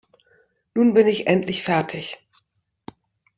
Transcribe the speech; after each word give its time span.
Nun 0.73 0.95
bin 0.95 1.05
ich 1.05 1.27
endlich 1.27 1.61
fertig. 1.61 2.25